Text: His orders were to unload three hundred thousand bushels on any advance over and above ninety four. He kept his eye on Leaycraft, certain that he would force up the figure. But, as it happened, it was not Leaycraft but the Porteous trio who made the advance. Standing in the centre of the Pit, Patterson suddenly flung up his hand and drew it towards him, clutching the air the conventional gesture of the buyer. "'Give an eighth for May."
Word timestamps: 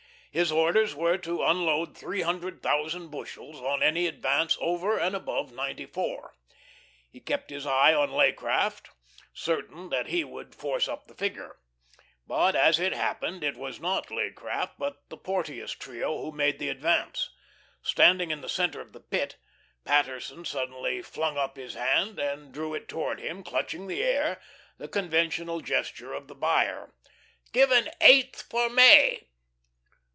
His 0.33 0.49
orders 0.49 0.95
were 0.95 1.17
to 1.17 1.43
unload 1.43 1.97
three 1.97 2.21
hundred 2.21 2.63
thousand 2.63 3.09
bushels 3.09 3.59
on 3.59 3.83
any 3.83 4.07
advance 4.07 4.57
over 4.61 4.97
and 4.97 5.13
above 5.13 5.51
ninety 5.51 5.85
four. 5.85 6.37
He 7.09 7.19
kept 7.19 7.49
his 7.49 7.65
eye 7.65 7.93
on 7.93 8.09
Leaycraft, 8.13 8.91
certain 9.33 9.89
that 9.89 10.07
he 10.07 10.23
would 10.23 10.55
force 10.55 10.87
up 10.87 11.07
the 11.07 11.15
figure. 11.15 11.57
But, 12.25 12.55
as 12.55 12.79
it 12.79 12.93
happened, 12.93 13.43
it 13.43 13.57
was 13.57 13.81
not 13.81 14.07
Leaycraft 14.09 14.75
but 14.79 15.01
the 15.09 15.17
Porteous 15.17 15.73
trio 15.73 16.21
who 16.21 16.31
made 16.31 16.59
the 16.59 16.69
advance. 16.69 17.29
Standing 17.81 18.31
in 18.31 18.39
the 18.39 18.47
centre 18.47 18.79
of 18.79 18.93
the 18.93 19.01
Pit, 19.01 19.35
Patterson 19.83 20.45
suddenly 20.45 21.01
flung 21.01 21.35
up 21.37 21.57
his 21.57 21.73
hand 21.73 22.19
and 22.19 22.53
drew 22.53 22.73
it 22.73 22.87
towards 22.87 23.21
him, 23.21 23.43
clutching 23.43 23.87
the 23.87 24.01
air 24.01 24.39
the 24.77 24.87
conventional 24.87 25.59
gesture 25.59 26.13
of 26.13 26.29
the 26.29 26.35
buyer. 26.35 26.93
"'Give 27.51 27.69
an 27.71 27.89
eighth 27.99 28.43
for 28.49 28.69
May." 28.69 29.27